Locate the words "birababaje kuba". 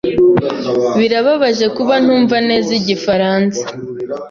0.99-1.93